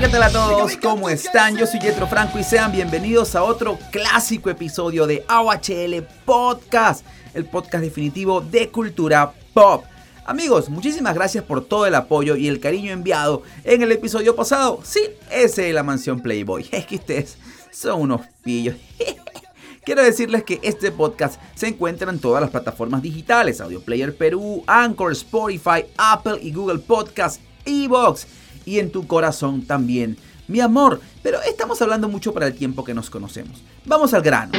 [0.00, 0.76] ¿qué tal a todos?
[0.76, 1.56] ¿Cómo están?
[1.56, 7.04] Yo soy Jetro Franco y sean bienvenidos a otro clásico episodio de AOHL Podcast,
[7.34, 9.84] el podcast definitivo de cultura pop.
[10.24, 14.78] Amigos, muchísimas gracias por todo el apoyo y el cariño enviado en el episodio pasado.
[14.84, 15.00] Sí,
[15.32, 16.68] ese de la mansión Playboy.
[16.72, 17.36] Es que ustedes
[17.72, 18.76] son unos pillos.
[19.84, 24.62] Quiero decirles que este podcast se encuentra en todas las plataformas digitales, Audio Player Perú,
[24.68, 28.28] Anchor, Spotify, Apple y Google Podcast, Evox
[28.68, 30.18] y en tu corazón también.
[30.46, 33.62] Mi amor, pero estamos hablando mucho para el tiempo que nos conocemos.
[33.86, 34.52] Vamos al grano.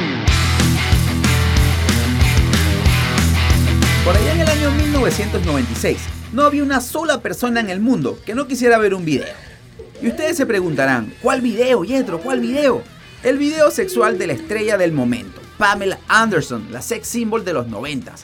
[4.04, 5.98] Por allá en el año 1996,
[6.32, 9.34] no había una sola persona en el mundo que no quisiera ver un video.
[10.02, 12.20] Y ustedes se preguntarán, ¿cuál video, Yetro?
[12.20, 12.82] ¿Cuál video?
[13.22, 17.68] El video sexual de la estrella del momento, Pamela Anderson, la sex symbol de los
[17.68, 18.14] 90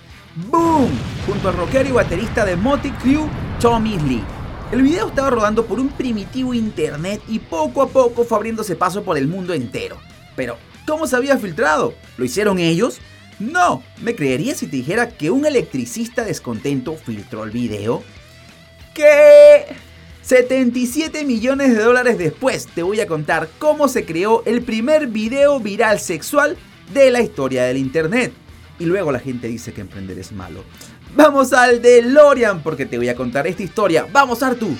[0.50, 0.90] ¡Boom!
[1.26, 3.28] Junto al rockero y baterista de Motley Crue,
[3.60, 4.35] Tommy Lee.
[4.72, 9.04] El video estaba rodando por un primitivo internet y poco a poco fue abriéndose paso
[9.04, 9.96] por el mundo entero.
[10.34, 11.94] Pero, ¿cómo se había filtrado?
[12.16, 12.98] ¿Lo hicieron ellos?
[13.38, 18.02] No, ¿me creerías si te dijera que un electricista descontento filtró el video?
[18.92, 19.66] ¿Qué?
[20.22, 25.60] 77 millones de dólares después te voy a contar cómo se creó el primer video
[25.60, 26.56] viral sexual
[26.92, 28.32] de la historia del internet.
[28.80, 30.64] Y luego la gente dice que emprender es malo.
[31.16, 34.06] Vamos al DeLorean porque te voy a contar esta historia.
[34.12, 34.76] Vamos Artu.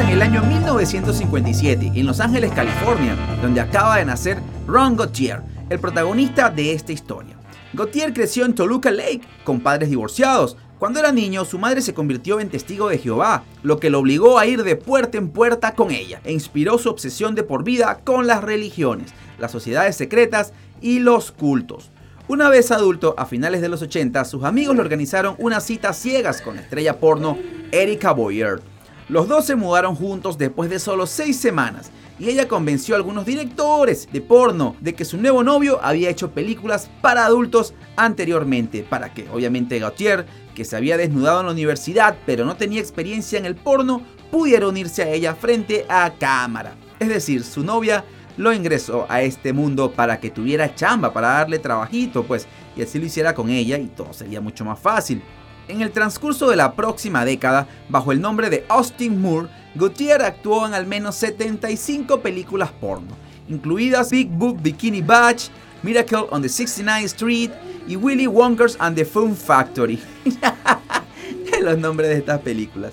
[0.00, 5.78] en el año 1957 en Los Ángeles, California, donde acaba de nacer Ron Gautier, el
[5.78, 7.36] protagonista de esta historia.
[7.72, 10.56] Gautier creció en Toluca Lake con padres divorciados.
[10.78, 14.38] Cuando era niño, su madre se convirtió en testigo de Jehová, lo que lo obligó
[14.38, 18.00] a ir de puerta en puerta con ella e inspiró su obsesión de por vida
[18.04, 21.90] con las religiones, las sociedades secretas y los cultos.
[22.28, 26.40] Una vez adulto, a finales de los 80, sus amigos le organizaron unas citas ciegas
[26.40, 27.38] con la estrella porno
[27.72, 28.60] Erika Boyer.
[29.08, 33.26] Los dos se mudaron juntos después de solo seis semanas y ella convenció a algunos
[33.26, 39.12] directores de porno de que su nuevo novio había hecho películas para adultos anteriormente, para
[39.12, 43.44] que obviamente Gautier, que se había desnudado en la universidad pero no tenía experiencia en
[43.44, 46.74] el porno, pudiera unirse a ella frente a cámara.
[46.98, 48.04] Es decir, su novia
[48.36, 52.46] lo ingresó a este mundo para que tuviera chamba, para darle trabajito, pues,
[52.76, 55.22] y así lo hiciera con ella y todo sería mucho más fácil.
[55.68, 60.66] En el transcurso de la próxima década, bajo el nombre de Austin Moore, Gautier actuó
[60.66, 63.14] en al menos 75 películas porno,
[63.50, 65.48] incluidas Big Book Bikini Batch,
[65.82, 67.50] Miracle on the 69th Street
[67.86, 70.00] y Willy Wonka's and the Fun Factory.
[71.62, 72.92] Los nombres de estas películas.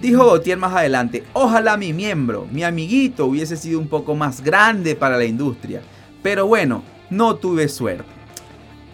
[0.00, 4.94] Dijo Gautier más adelante, ojalá mi miembro, mi amiguito, hubiese sido un poco más grande
[4.94, 5.82] para la industria.
[6.22, 8.17] Pero bueno, no tuve suerte.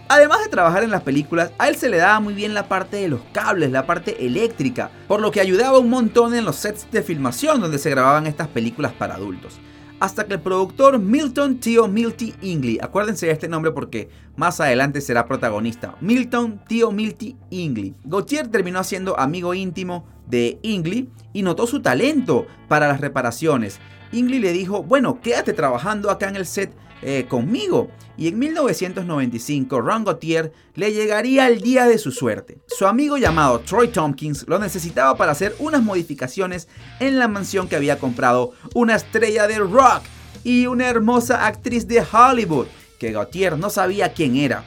[0.09, 2.99] Además de trabajar en las películas, a él se le daba muy bien la parte
[2.99, 6.91] de los cables, la parte eléctrica, por lo que ayudaba un montón en los sets
[6.91, 9.59] de filmación donde se grababan estas películas para adultos.
[10.01, 15.01] Hasta que el productor Milton Tio Milty Ingley, acuérdense de este nombre porque más adelante
[15.01, 17.95] será protagonista, Milton Tio Milty Ingley.
[18.05, 23.81] Gautier terminó siendo amigo íntimo de Ingley y notó su talento para las reparaciones.
[24.13, 27.91] Ingley le dijo, bueno, quédate trabajando acá en el set eh, conmigo.
[28.17, 32.59] Y en 1995, Ron Gautier le llegaría el día de su suerte.
[32.67, 36.69] Su amigo llamado Troy Tompkins lo necesitaba para hacer unas modificaciones
[37.01, 40.03] en la mansión que había comprado una estrella de rock
[40.45, 42.67] y una hermosa actriz de Hollywood,
[42.99, 44.65] que Gautier no sabía quién era.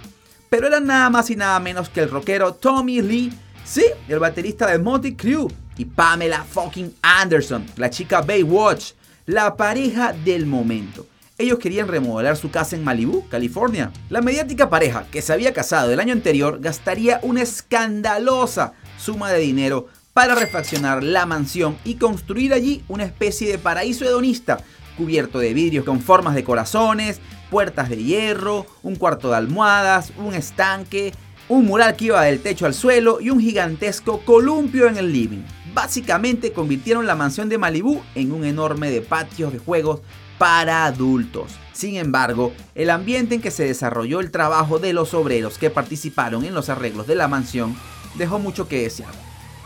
[0.49, 3.31] Pero era nada más y nada menos que el rockero Tommy Lee,
[3.63, 5.47] sí, el baterista de Motley Crue,
[5.77, 8.93] y Pamela fucking Anderson, la chica Baywatch,
[9.25, 11.05] la pareja del momento.
[11.39, 13.91] Ellos querían remodelar su casa en Malibu, California.
[14.09, 19.37] La mediática pareja, que se había casado el año anterior, gastaría una escandalosa suma de
[19.37, 24.57] dinero para refaccionar la mansión y construir allí una especie de paraíso hedonista,
[24.97, 30.33] cubierto de vidrios con formas de corazones, puertas de hierro, un cuarto de almohadas, un
[30.33, 31.13] estanque,
[31.49, 35.43] un mural que iba del techo al suelo y un gigantesco columpio en el living.
[35.75, 40.01] Básicamente convirtieron la mansión de Malibu en un enorme de patios de juegos
[40.37, 41.51] para adultos.
[41.73, 46.43] Sin embargo, el ambiente en que se desarrolló el trabajo de los obreros que participaron
[46.43, 47.75] en los arreglos de la mansión
[48.15, 49.11] dejó mucho que desear.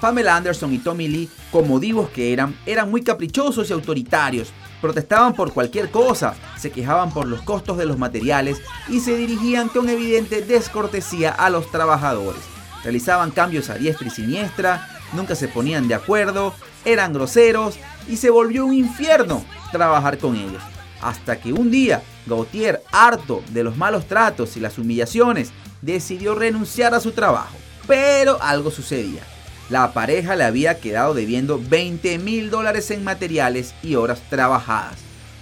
[0.01, 4.51] Pamela Anderson y Tommy Lee, como divos que eran, eran muy caprichosos y autoritarios,
[4.81, 9.69] protestaban por cualquier cosa, se quejaban por los costos de los materiales y se dirigían
[9.69, 12.41] con evidente descortesía a los trabajadores.
[12.83, 18.29] Realizaban cambios a diestra y siniestra, nunca se ponían de acuerdo, eran groseros y se
[18.29, 20.61] volvió un infierno trabajar con ellos.
[21.01, 25.51] Hasta que un día Gautier, harto de los malos tratos y las humillaciones,
[25.81, 27.55] decidió renunciar a su trabajo.
[27.87, 29.23] Pero algo sucedía.
[29.69, 34.97] La pareja le había quedado debiendo 20 mil dólares en materiales y horas trabajadas,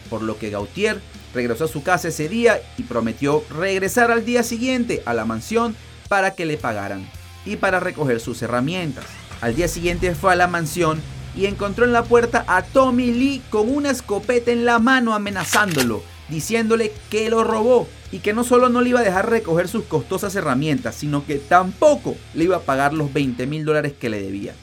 [0.09, 1.01] por lo que Gautier
[1.33, 5.75] regresó a su casa ese día y prometió regresar al día siguiente a la mansión
[6.07, 7.09] para que le pagaran
[7.45, 9.05] y para recoger sus herramientas.
[9.41, 11.01] Al día siguiente fue a la mansión
[11.39, 16.03] y encontró en la puerta a Tommy Lee con una escopeta en la mano amenazándolo,
[16.27, 19.85] diciéndole que lo robó y que no solo no le iba a dejar recoger sus
[19.85, 24.21] costosas herramientas, sino que tampoco le iba a pagar los 20 mil dólares que le
[24.21, 24.53] debía.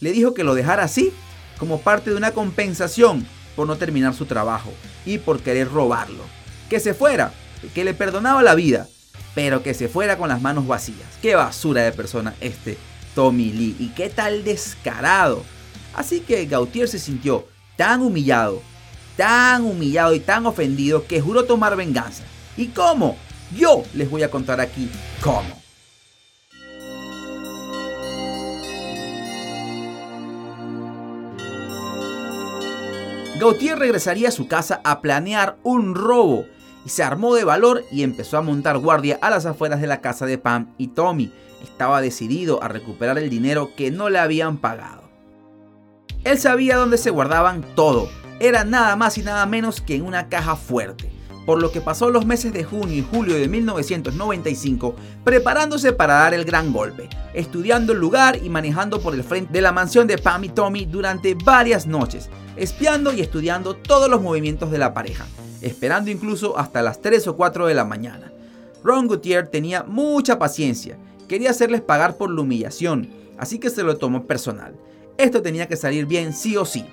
[0.00, 1.12] Le dijo que lo dejara así,
[1.56, 4.72] como parte de una compensación por no terminar su trabajo
[5.06, 6.24] y por querer robarlo.
[6.68, 7.32] Que se fuera,
[7.74, 8.88] que le perdonaba la vida,
[9.36, 11.06] pero que se fuera con las manos vacías.
[11.22, 12.76] Qué basura de persona este
[13.14, 15.44] Tommy Lee y qué tal descarado.
[15.94, 17.46] Así que Gautier se sintió
[17.76, 18.62] tan humillado,
[19.16, 22.24] tan humillado y tan ofendido que juró tomar venganza
[22.56, 23.16] ¿Y cómo?
[23.56, 24.88] Yo les voy a contar aquí
[25.20, 25.62] cómo.
[33.40, 36.46] Gautier regresaría a su casa a planear un robo
[36.86, 40.00] y se armó de valor y empezó a montar guardia a las afueras de la
[40.00, 41.32] casa de Pam y Tommy.
[41.62, 45.03] Estaba decidido a recuperar el dinero que no le habían pagado.
[46.24, 48.08] Él sabía dónde se guardaban todo.
[48.40, 52.10] Era nada más y nada menos que en una caja fuerte por lo que pasó
[52.10, 54.94] los meses de junio y julio de 1995
[55.24, 59.60] preparándose para dar el gran golpe, estudiando el lugar y manejando por el frente de
[59.60, 64.70] la mansión de Pam y Tommy durante varias noches, espiando y estudiando todos los movimientos
[64.70, 65.26] de la pareja,
[65.60, 68.32] esperando incluso hasta las 3 o 4 de la mañana.
[68.82, 70.98] Ron Gutierrez tenía mucha paciencia,
[71.28, 74.74] quería hacerles pagar por la humillación, así que se lo tomó personal.
[75.16, 76.84] Esto tenía que salir bien sí o sí.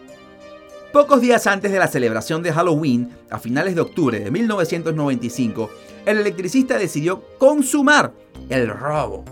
[0.93, 5.69] Pocos días antes de la celebración de Halloween, a finales de octubre de 1995,
[6.05, 8.13] el electricista decidió consumar
[8.49, 9.23] el robo.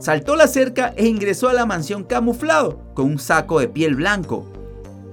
[0.00, 4.46] Saltó la cerca e ingresó a la mansión camuflado con un saco de piel blanco.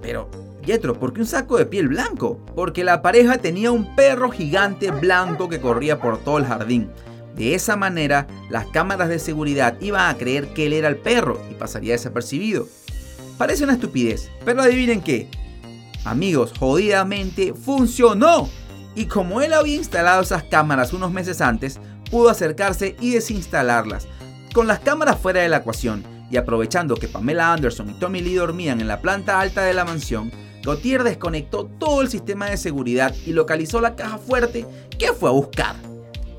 [0.02, 0.30] Pero,
[0.66, 2.40] Pietro, ¿por qué un saco de piel blanco?
[2.56, 6.90] Porque la pareja tenía un perro gigante blanco que corría por todo el jardín.
[7.36, 11.40] De esa manera, las cámaras de seguridad iban a creer que él era el perro
[11.52, 12.68] y pasaría desapercibido.
[13.38, 15.28] Parece una estupidez, pero adivinen qué,
[16.06, 18.48] Amigos, jodidamente funcionó.
[18.94, 21.80] Y como él había instalado esas cámaras unos meses antes,
[22.12, 24.08] pudo acercarse y desinstalarlas.
[24.54, 28.36] Con las cámaras fuera de la ecuación y aprovechando que Pamela Anderson y Tommy Lee
[28.36, 30.32] dormían en la planta alta de la mansión,
[30.64, 34.66] Gautier desconectó todo el sistema de seguridad y localizó la caja fuerte
[34.98, 35.76] que fue a buscar.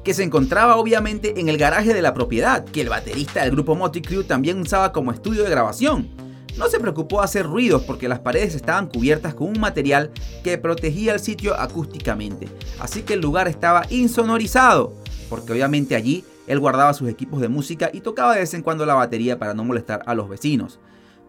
[0.04, 3.74] Que se encontraba obviamente en el garaje de la propiedad, que el baterista del grupo
[3.74, 6.25] Motley Crue también usaba como estudio de grabación.
[6.56, 10.10] No se preocupó hacer ruidos porque las paredes estaban cubiertas con un material
[10.42, 12.48] que protegía el sitio acústicamente,
[12.80, 14.94] así que el lugar estaba insonorizado,
[15.28, 18.86] porque obviamente allí él guardaba sus equipos de música y tocaba de vez en cuando
[18.86, 20.80] la batería para no molestar a los vecinos.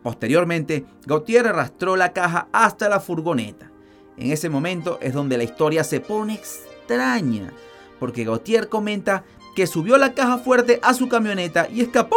[0.01, 3.71] Posteriormente, Gautier arrastró la caja hasta la furgoneta.
[4.15, 7.51] En ese momento es donde la historia se pone extraña,
[7.99, 9.25] porque Gautier comenta
[9.55, 12.15] que subió la caja fuerte a su camioneta y escapó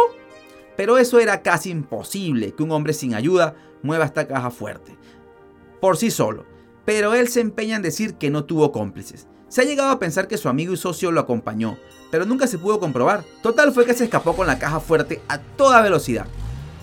[0.75, 4.97] pero eso era casi imposible que un hombre sin ayuda mueva esta caja fuerte.
[5.79, 6.45] Por sí solo.
[6.85, 9.27] Pero él se empeña en decir que no tuvo cómplices.
[9.47, 11.77] Se ha llegado a pensar que su amigo y socio lo acompañó,
[12.09, 13.23] pero nunca se pudo comprobar.
[13.43, 16.25] Total fue que se escapó con la caja fuerte a toda velocidad.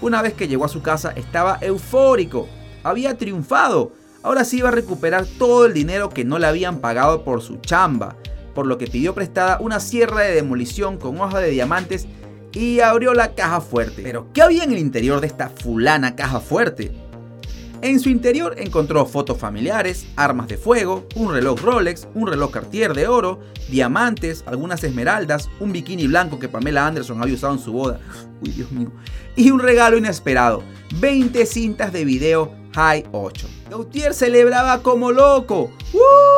[0.01, 2.47] Una vez que llegó a su casa estaba eufórico.
[2.85, 3.93] Había triunfado.
[4.23, 7.57] Ahora sí iba a recuperar todo el dinero que no le habían pagado por su
[7.57, 8.17] chamba,
[8.55, 12.07] por lo que pidió prestada una sierra de demolición con hoja de diamantes
[12.53, 14.03] y abrió la caja fuerte.
[14.03, 16.93] Pero, ¿qué había en el interior de esta fulana caja fuerte?
[17.81, 22.93] En su interior encontró fotos familiares, armas de fuego, un reloj Rolex, un reloj Cartier
[22.93, 23.39] de oro,
[23.71, 28.01] diamantes, algunas esmeraldas, un bikini blanco que Pamela Anderson había usado en su boda,
[28.43, 28.91] uy Dios mío,
[29.37, 30.65] y un regalo inesperado,
[30.99, 33.49] 20 cintas de video High 8.
[33.71, 36.38] Gautier celebraba como loco, ¡Woo!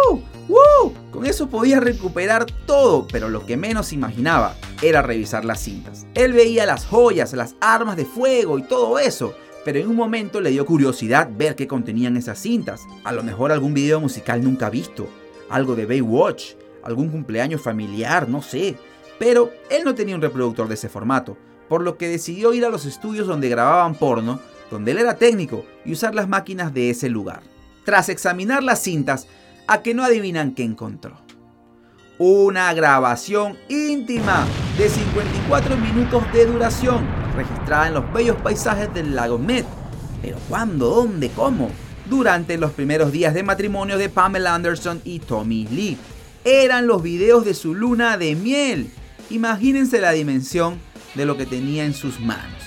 [1.10, 6.06] Con eso podía recuperar todo, pero lo que menos imaginaba era revisar las cintas.
[6.14, 10.40] Él veía las joyas, las armas de fuego y todo eso, pero en un momento
[10.40, 12.82] le dio curiosidad ver qué contenían esas cintas.
[13.04, 15.08] A lo mejor algún video musical nunca visto,
[15.50, 18.76] algo de Baywatch, algún cumpleaños familiar, no sé.
[19.18, 21.36] Pero él no tenía un reproductor de ese formato,
[21.68, 24.40] por lo que decidió ir a los estudios donde grababan porno,
[24.70, 27.42] donde él era técnico, y usar las máquinas de ese lugar.
[27.84, 29.26] Tras examinar las cintas,
[29.70, 31.16] a que no adivinan qué encontró
[32.18, 34.44] una grabación íntima
[34.76, 39.64] de 54 minutos de duración registrada en los bellos paisajes del lago Met.
[40.20, 40.90] Pero ¿cuándo?
[40.90, 41.30] ¿Dónde?
[41.30, 41.70] ¿Cómo?
[42.10, 45.96] Durante los primeros días de matrimonio de Pamela Anderson y Tommy Lee.
[46.44, 48.90] Eran los videos de su luna de miel.
[49.30, 50.78] Imagínense la dimensión
[51.14, 52.64] de lo que tenía en sus manos.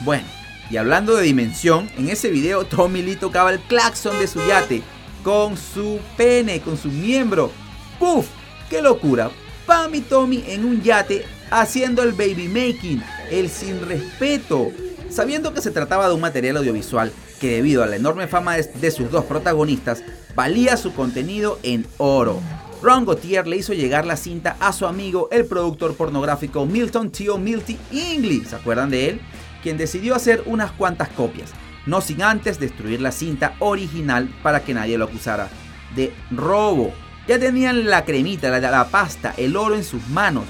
[0.00, 0.26] Bueno,
[0.70, 4.82] y hablando de dimensión, en ese video Tommy Lee tocaba el claxon de su yate
[5.22, 7.50] con su pene, con su miembro.
[7.98, 8.26] ¡Puf!
[8.68, 9.30] ¡Qué locura!
[9.66, 14.70] Pam y Tommy en un yate haciendo el baby making, el sin respeto.
[15.10, 18.90] Sabiendo que se trataba de un material audiovisual que debido a la enorme fama de,
[18.90, 20.02] sus dos protagonistas,
[20.34, 22.40] valía su contenido en oro.
[22.82, 27.38] Ron Gautier le hizo llegar la cinta a su amigo, el productor pornográfico Milton Tio
[27.38, 29.20] Milty Ingley, ¿se acuerdan de él?
[29.62, 31.50] Quien decidió hacer unas cuantas copias,
[31.86, 35.48] no sin antes destruir la cinta original para que nadie lo acusara
[35.94, 36.92] de robo.
[37.28, 40.44] Ya tenían la cremita, la, pasta, el oro en sus manos.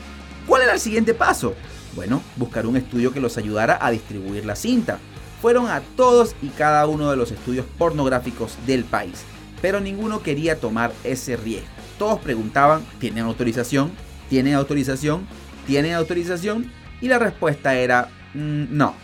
[0.47, 1.55] ¿Cuál era el siguiente paso?
[1.95, 4.99] Bueno, buscar un estudio que los ayudara a distribuir la cinta.
[5.41, 9.25] Fueron a todos y cada uno de los estudios pornográficos del país,
[9.61, 11.69] pero ninguno quería tomar ese riesgo.
[11.99, 13.91] Todos preguntaban, ¿tienen autorización?
[14.31, 15.27] ¿Tienen autorización?
[15.67, 16.71] ¿Tienen autorización?
[17.01, 18.95] Y la respuesta era, mm, no.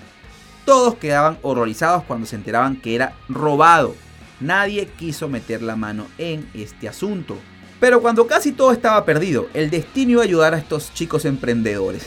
[0.68, 3.94] Todos quedaban horrorizados cuando se enteraban que era robado.
[4.38, 7.38] Nadie quiso meter la mano en este asunto.
[7.80, 12.06] Pero cuando casi todo estaba perdido, el destino iba a ayudar a estos chicos emprendedores.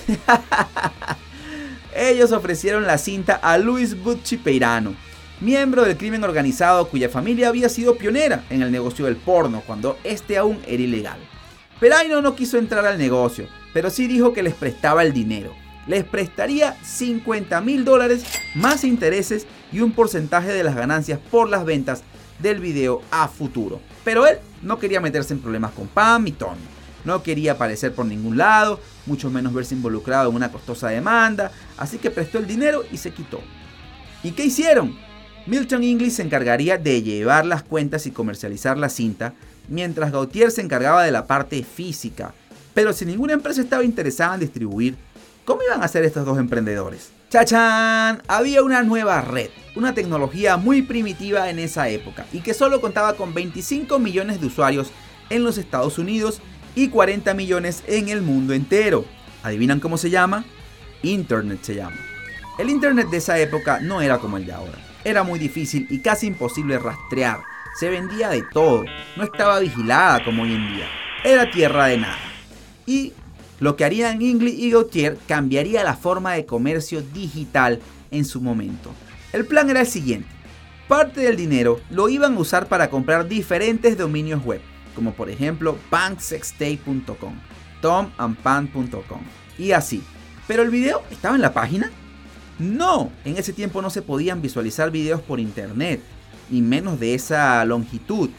[1.96, 4.94] Ellos ofrecieron la cinta a Luis Bucci Peirano,
[5.40, 9.98] miembro del crimen organizado cuya familia había sido pionera en el negocio del porno cuando
[10.04, 11.20] este aún era ilegal.
[11.80, 15.52] Peirano no quiso entrar al negocio, pero sí dijo que les prestaba el dinero.
[15.88, 18.24] Les prestaría 50 mil dólares
[18.56, 22.04] más intereses y un porcentaje de las ganancias por las ventas
[22.40, 23.82] del video a futuro.
[24.04, 26.60] Pero él no quería meterse en problemas con Pam y Tony.
[27.04, 31.98] No quería aparecer por ningún lado, mucho menos verse involucrado en una costosa demanda, así
[31.98, 33.40] que prestó el dinero y se quitó.
[34.24, 34.96] ¿Y qué hicieron?
[35.48, 39.34] Milton English se encargaría de llevar las cuentas y comercializar la cinta,
[39.68, 42.34] mientras Gautier se encargaba de la parte física.
[42.76, 44.96] Pero si ninguna empresa estaba interesada en distribuir,
[45.52, 47.12] ¿cómo iban a hacer estos dos emprendedores?
[47.30, 48.24] ¡Chachán!
[48.30, 53.16] Había una nueva red, una tecnología muy primitiva en esa época y que solo contaba
[53.16, 54.92] con 25 millones de usuarios
[55.30, 56.42] en los Estados Unidos
[56.74, 59.04] y 40 millones en el mundo entero.
[59.44, 60.46] ¿Adivinan cómo se llama?
[61.04, 61.98] Internet se llama.
[62.58, 64.78] El Internet de esa época no era como el de ahora.
[65.04, 67.42] Era muy difícil y casi imposible rastrear.
[67.78, 68.86] Se vendía de todo.
[69.18, 70.88] No estaba vigilada como hoy en día.
[71.26, 72.20] Era tierra de nada.
[72.86, 73.12] Y
[73.62, 78.92] lo que harían Ingley y Gautier cambiaría la forma de comercio digital en su momento.
[79.32, 80.28] El plan era el siguiente.
[80.88, 84.62] Parte del dinero lo iban a usar para comprar diferentes dominios web,
[84.96, 87.36] como por ejemplo banksextape.com,
[87.82, 89.22] tomandpan.com
[89.60, 90.02] y así.
[90.48, 91.92] Pero el video estaba en la página.
[92.58, 96.02] No, en ese tiempo no se podían visualizar videos por internet,
[96.50, 98.32] ni menos de esa longitud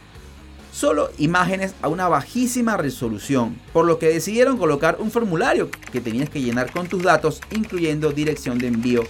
[0.73, 6.31] solo imágenes a una bajísima resolución, por lo que decidieron colocar un formulario que tenías
[6.31, 9.05] que llenar con tus datos, incluyendo dirección de envío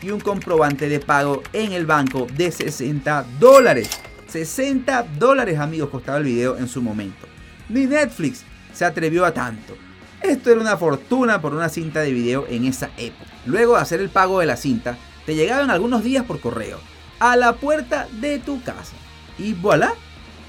[0.00, 3.90] y un comprobante de pago en el banco de 60 dólares.
[4.28, 7.26] 60 dólares amigos costaba el video en su momento.
[7.68, 9.76] Ni Netflix se atrevió a tanto.
[10.22, 13.30] Esto era una fortuna por una cinta de video en esa época.
[13.46, 14.96] Luego de hacer el pago de la cinta,
[15.26, 16.78] te llegaban algunos días por correo
[17.18, 18.94] a la puerta de tu casa.
[19.38, 19.94] Y voilà,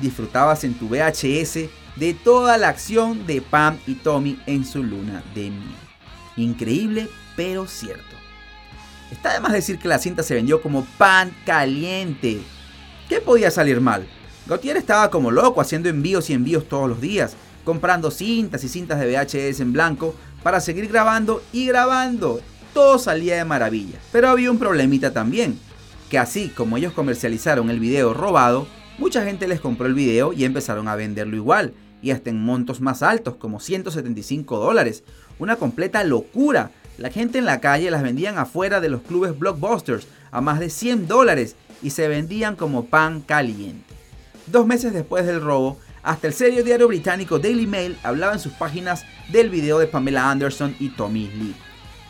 [0.02, 5.24] disfrutabas en tu VHS de toda la acción de Pam y Tommy en su luna
[5.36, 5.76] de miel.
[6.38, 8.16] Increíble, pero cierto.
[9.12, 12.42] Está de más decir que la cinta se vendió como pan caliente.
[13.10, 14.08] ¿Qué podía salir mal?
[14.46, 19.00] Gautier estaba como loco haciendo envíos y envíos todos los días, comprando cintas y cintas
[19.00, 22.40] de VHS en blanco para seguir grabando y grabando.
[22.74, 24.00] Todo salía de maravilla.
[24.12, 25.60] Pero había un problemita también,
[26.10, 28.68] que así como ellos comercializaron el video robado,
[29.00, 32.82] Mucha gente les compró el video y empezaron a venderlo igual, y hasta en montos
[32.82, 35.06] más altos, como 175 dólares.
[35.40, 36.72] Una completa locura.
[36.98, 40.70] La gente en la calle las vendían afuera de los clubes blockbusters a más de
[40.70, 43.94] 100 dólares y se vendían como pan caliente.
[44.48, 48.52] Dos meses después del robo, hasta el serio diario británico Daily Mail hablaba en sus
[48.52, 51.56] páginas del video de Pamela Anderson y Tommy Lee.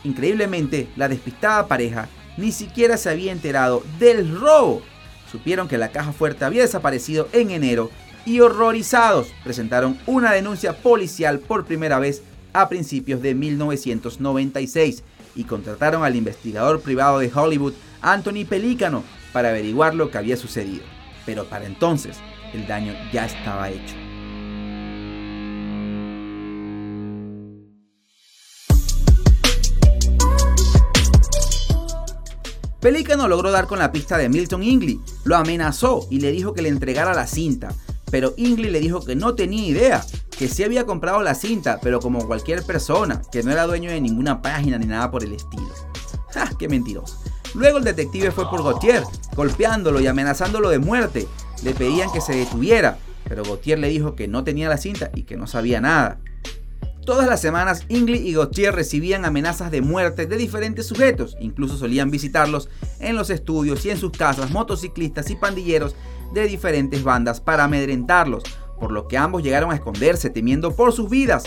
[0.02, 4.82] Increíblemente, la despistada pareja ni siquiera se había enterado del robo
[5.30, 7.90] supieron que la caja fuerte había desaparecido en enero
[8.26, 12.22] y horrorizados presentaron una denuncia policial por primera vez
[12.52, 15.02] a principios de 1996
[15.34, 20.84] y contrataron al investigador privado de Hollywood Anthony Pelícano para averiguar lo que había sucedido.
[21.24, 22.18] Pero para entonces
[22.52, 24.09] el daño ya estaba hecho.
[32.80, 36.62] Pelícano logró dar con la pista de Milton Ingley, lo amenazó y le dijo que
[36.62, 37.74] le entregara la cinta,
[38.10, 40.06] pero Ingley le dijo que no tenía idea,
[40.36, 44.00] que sí había comprado la cinta, pero como cualquier persona, que no era dueño de
[44.00, 45.68] ninguna página ni nada por el estilo.
[46.32, 46.50] ¡Ja!
[46.58, 47.22] ¡Qué mentiroso!
[47.54, 49.02] Luego el detective fue por Gautier,
[49.36, 51.28] golpeándolo y amenazándolo de muerte.
[51.62, 55.24] Le pedían que se detuviera, pero Gautier le dijo que no tenía la cinta y
[55.24, 56.18] que no sabía nada.
[57.10, 62.08] Todas las semanas, Ingley y Gautier recibían amenazas de muerte de diferentes sujetos, incluso solían
[62.08, 62.68] visitarlos
[63.00, 65.96] en los estudios y en sus casas motociclistas y pandilleros
[66.32, 68.44] de diferentes bandas para amedrentarlos,
[68.78, 71.42] por lo que ambos llegaron a esconderse temiendo por sus vidas.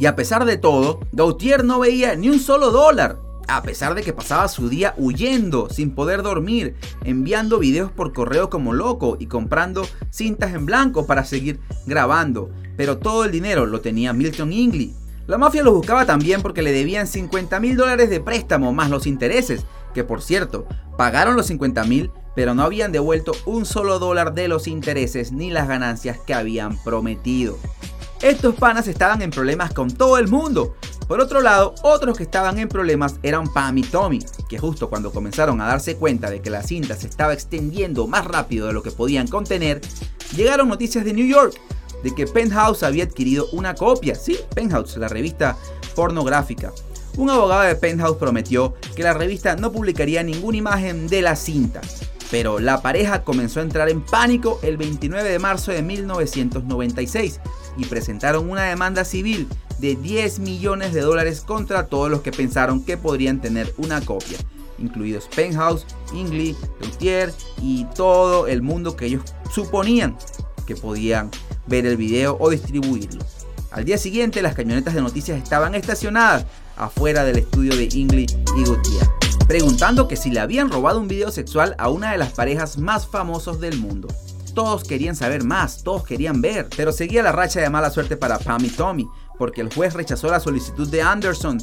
[0.00, 4.02] Y a pesar de todo, Gautier no veía ni un solo dólar, a pesar de
[4.02, 6.74] que pasaba su día huyendo, sin poder dormir,
[7.04, 12.50] enviando videos por correo como loco y comprando cintas en blanco para seguir grabando.
[12.78, 14.94] Pero todo el dinero lo tenía Milton Ingley.
[15.26, 19.06] La mafia lo buscaba también porque le debían 50 mil dólares de préstamo más los
[19.06, 20.66] intereses, que por cierto,
[20.96, 25.50] pagaron los 50 mil, pero no habían devuelto un solo dólar de los intereses ni
[25.50, 27.58] las ganancias que habían prometido.
[28.22, 30.76] Estos panas estaban en problemas con todo el mundo,
[31.08, 35.10] por otro lado, otros que estaban en problemas eran Pam y Tommy, que justo cuando
[35.10, 38.82] comenzaron a darse cuenta de que la cinta se estaba extendiendo más rápido de lo
[38.82, 39.80] que podían contener,
[40.36, 41.58] llegaron noticias de New York
[42.02, 45.56] de que Penthouse había adquirido una copia, sí, Penthouse, la revista
[45.94, 46.72] pornográfica.
[47.16, 51.80] Un abogado de Penthouse prometió que la revista no publicaría ninguna imagen de la cinta,
[52.30, 57.40] pero la pareja comenzó a entrar en pánico el 29 de marzo de 1996
[57.76, 62.84] y presentaron una demanda civil de 10 millones de dólares contra todos los que pensaron
[62.84, 64.38] que podrían tener una copia,
[64.78, 67.32] incluidos Penthouse, Ingley, Gautier
[67.62, 70.16] y todo el mundo que ellos suponían
[70.68, 71.30] que podían
[71.68, 73.24] ver el video o distribuirlo.
[73.70, 78.26] Al día siguiente las camionetas de noticias estaban estacionadas afuera del estudio de Ingley
[78.56, 79.08] y Gautier,
[79.46, 83.06] preguntando que si le habían robado un video sexual a una de las parejas más
[83.06, 84.08] famosos del mundo.
[84.54, 88.38] Todos querían saber más, todos querían ver, pero seguía la racha de mala suerte para
[88.38, 91.58] Pam y Tommy, porque el juez rechazó la solicitud de Anderson,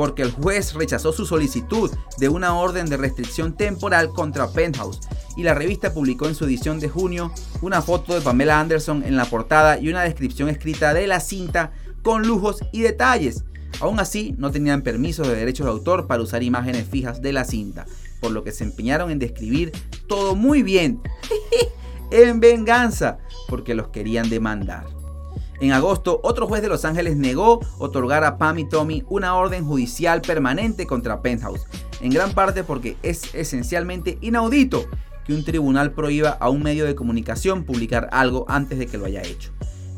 [0.00, 4.98] porque el juez rechazó su solicitud de una orden de restricción temporal contra Penthouse
[5.36, 9.14] y la revista publicó en su edición de junio una foto de Pamela Anderson en
[9.14, 13.44] la portada y una descripción escrita de la cinta con lujos y detalles.
[13.80, 17.44] Aún así, no tenían permiso de derechos de autor para usar imágenes fijas de la
[17.44, 17.84] cinta,
[18.22, 19.70] por lo que se empeñaron en describir
[20.08, 21.02] todo muy bien,
[22.10, 23.18] en venganza,
[23.50, 24.99] porque los querían demandar.
[25.60, 29.66] En agosto, otro juez de Los Ángeles negó otorgar a Pam y Tommy una orden
[29.66, 31.66] judicial permanente contra Penthouse,
[32.00, 34.86] en gran parte porque es esencialmente inaudito
[35.26, 39.04] que un tribunal prohíba a un medio de comunicación publicar algo antes de que lo
[39.04, 39.50] haya hecho.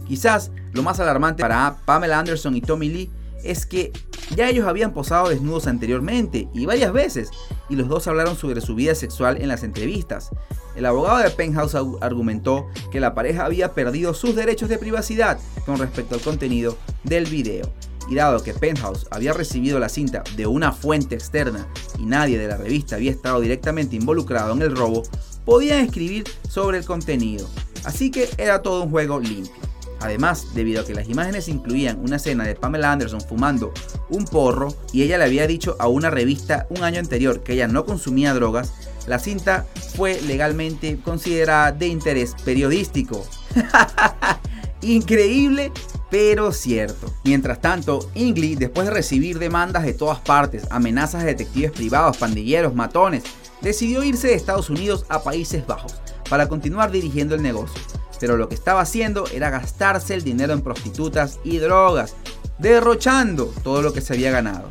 [0.06, 3.10] Quizás lo más alarmante para Pamela Anderson y Tommy Lee
[3.44, 3.92] es que
[4.34, 7.30] ya ellos habían posado desnudos anteriormente y varias veces,
[7.68, 10.30] y los dos hablaron sobre su vida sexual en las entrevistas.
[10.74, 15.78] El abogado de Penthouse argumentó que la pareja había perdido sus derechos de privacidad con
[15.78, 17.70] respecto al contenido del video.
[18.08, 21.68] Y dado que Penthouse había recibido la cinta de una fuente externa
[21.98, 25.04] y nadie de la revista había estado directamente involucrado en el robo,
[25.44, 27.48] podían escribir sobre el contenido.
[27.84, 29.71] Así que era todo un juego limpio.
[30.02, 33.72] Además, debido a que las imágenes incluían una escena de Pamela Anderson fumando
[34.10, 37.68] un porro y ella le había dicho a una revista un año anterior que ella
[37.68, 38.72] no consumía drogas,
[39.06, 43.24] la cinta fue legalmente considerada de interés periodístico.
[44.82, 45.70] Increíble,
[46.10, 47.12] pero cierto.
[47.24, 52.74] Mientras tanto, Ingley, después de recibir demandas de todas partes, amenazas de detectives privados, pandilleros,
[52.74, 53.22] matones,
[53.60, 55.94] decidió irse de Estados Unidos a Países Bajos
[56.28, 57.80] para continuar dirigiendo el negocio
[58.22, 62.14] pero lo que estaba haciendo era gastarse el dinero en prostitutas y drogas,
[62.56, 64.68] derrochando todo lo que se había ganado.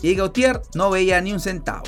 [0.00, 1.82] Y Gautier no veía ni un centavo.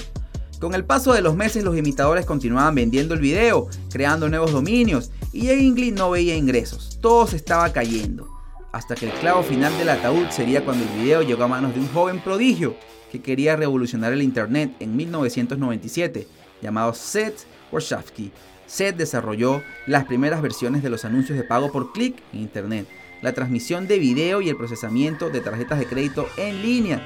[0.61, 5.11] Con el paso de los meses los imitadores continuaban vendiendo el video, creando nuevos dominios,
[5.33, 8.29] y Ingley no veía ingresos, todo se estaba cayendo.
[8.71, 11.81] Hasta que el clavo final del ataúd sería cuando el video llegó a manos de
[11.81, 12.77] un joven prodigio
[13.11, 16.29] que quería revolucionar el Internet en 1997,
[16.61, 18.31] llamado Seth Warshawski,
[18.67, 22.87] Seth desarrolló las primeras versiones de los anuncios de pago por clic en Internet,
[23.23, 27.03] la transmisión de video y el procesamiento de tarjetas de crédito en línea.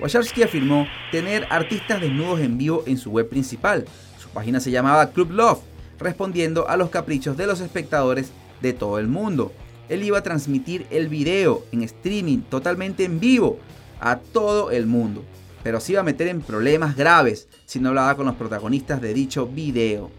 [0.00, 3.84] Wacharski afirmó tener artistas desnudos en vivo en su web principal.
[4.18, 5.60] Su página se llamaba Club Love,
[5.98, 9.52] respondiendo a los caprichos de los espectadores de todo el mundo.
[9.88, 13.58] Él iba a transmitir el video en streaming totalmente en vivo
[14.00, 15.24] a todo el mundo,
[15.62, 19.14] pero se iba a meter en problemas graves si no hablaba con los protagonistas de
[19.14, 20.10] dicho video.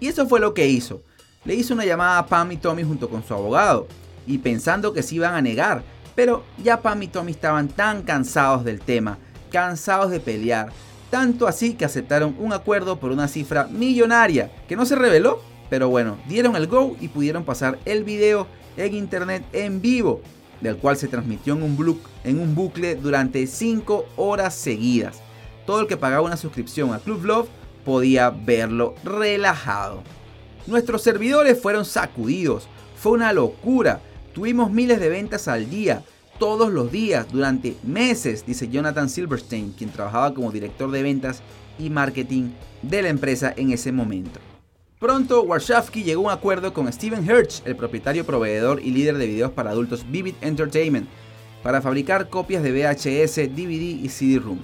[0.00, 1.02] Y eso fue lo que hizo.
[1.44, 3.86] Le hizo una llamada a Pam y Tommy junto con su abogado,
[4.26, 5.82] y pensando que se iban a negar,
[6.14, 9.18] pero ya Pam y Tommy estaban tan cansados del tema,
[9.50, 10.70] cansados de pelear,
[11.10, 15.88] tanto así que aceptaron un acuerdo por una cifra millonaria, que no se reveló, pero
[15.88, 20.20] bueno, dieron el go y pudieron pasar el video en internet en vivo,
[20.60, 25.20] del cual se transmitió en un, en un bucle durante 5 horas seguidas.
[25.66, 27.48] Todo el que pagaba una suscripción a Club Love
[27.88, 30.02] podía verlo relajado.
[30.66, 34.02] Nuestros servidores fueron sacudidos, fue una locura,
[34.34, 36.02] tuvimos miles de ventas al día,
[36.38, 41.40] todos los días, durante meses, dice Jonathan Silverstein, quien trabajaba como director de ventas
[41.78, 42.50] y marketing
[42.82, 44.38] de la empresa en ese momento.
[44.98, 49.28] Pronto, Warshawski llegó a un acuerdo con Steven Hirsch, el propietario, proveedor y líder de
[49.28, 51.08] videos para adultos Vivid Entertainment,
[51.62, 54.58] para fabricar copias de VHS, DVD y CD-ROOM.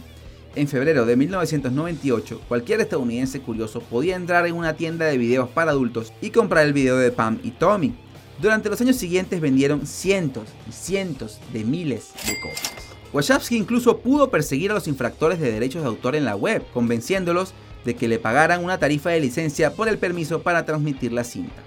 [0.57, 5.73] En febrero de 1998, cualquier estadounidense curioso podía entrar en una tienda de videos para
[5.73, 7.93] adultos y comprar el video de Pam y Tommy.
[8.41, 12.73] Durante los años siguientes vendieron cientos y cientos de miles de copias.
[13.13, 17.53] Wachowski incluso pudo perseguir a los infractores de derechos de autor en la web, convenciéndolos
[17.85, 21.63] de que le pagaran una tarifa de licencia por el permiso para transmitir la cinta.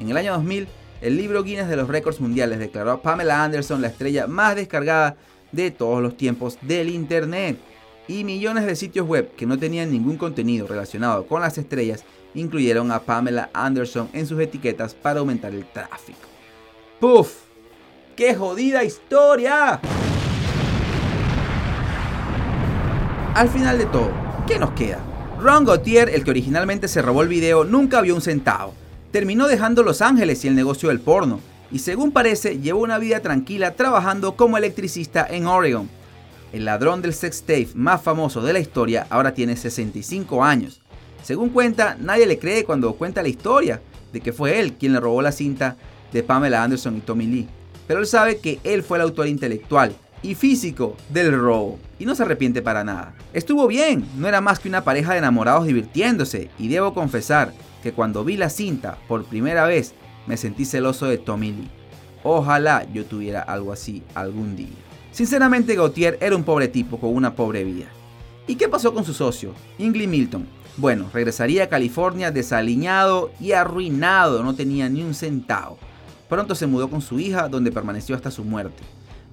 [0.00, 0.66] En el año 2000,
[1.02, 5.16] el libro Guinness de los récords mundiales declaró a Pamela Anderson la estrella más descargada
[5.52, 7.58] de todos los tiempos del Internet
[8.08, 12.90] y millones de sitios web que no tenían ningún contenido relacionado con las estrellas incluyeron
[12.92, 16.28] a Pamela Anderson en sus etiquetas para aumentar el tráfico.
[17.00, 17.32] ¡Puf!
[18.16, 19.80] ¡Qué jodida historia!
[23.34, 24.12] Al final de todo,
[24.46, 24.98] ¿qué nos queda?
[25.40, 28.74] Ron Gautier, el que originalmente se robó el video, nunca vio un centavo.
[29.10, 31.40] Terminó dejando Los Ángeles y el negocio del porno,
[31.72, 35.88] y según parece, llevó una vida tranquila trabajando como electricista en Oregon
[36.54, 40.80] el ladrón del sex tape más famoso de la historia, ahora tiene 65 años.
[41.20, 45.00] Según cuenta, nadie le cree cuando cuenta la historia de que fue él quien le
[45.00, 45.76] robó la cinta
[46.12, 47.48] de Pamela Anderson y Tommy Lee.
[47.88, 52.14] Pero él sabe que él fue el autor intelectual y físico del robo y no
[52.14, 53.16] se arrepiente para nada.
[53.32, 57.92] Estuvo bien, no era más que una pareja de enamorados divirtiéndose y debo confesar que
[57.92, 59.92] cuando vi la cinta por primera vez
[60.28, 61.70] me sentí celoso de Tommy Lee.
[62.22, 64.83] Ojalá yo tuviera algo así algún día.
[65.14, 67.86] Sinceramente, Gautier era un pobre tipo con una pobre vida.
[68.48, 70.44] ¿Y qué pasó con su socio, Ingley Milton?
[70.76, 75.78] Bueno, regresaría a California desaliñado y arruinado, no tenía ni un centavo.
[76.28, 78.82] Pronto se mudó con su hija, donde permaneció hasta su muerte.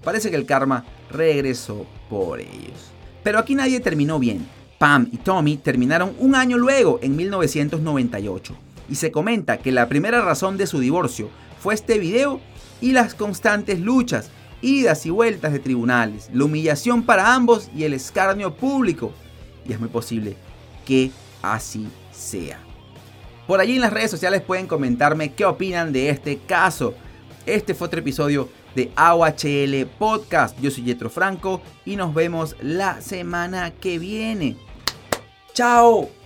[0.03, 2.91] Parece que el karma regresó por ellos.
[3.23, 4.47] Pero aquí nadie terminó bien.
[4.77, 8.55] Pam y Tommy terminaron un año luego, en 1998.
[8.87, 12.39] Y se comenta que la primera razón de su divorcio fue este video
[12.81, 14.29] y las constantes luchas
[14.61, 19.11] idas y vueltas de tribunales, la humillación para ambos y el escarnio público.
[19.67, 20.35] Y es muy posible
[20.85, 22.59] que así sea.
[23.47, 26.93] Por allí en las redes sociales pueden comentarme qué opinan de este caso.
[27.45, 30.57] Este fue otro episodio de AOHL Podcast.
[30.61, 34.55] Yo soy Yetro Franco y nos vemos la semana que viene.
[35.53, 36.20] ¡Chao!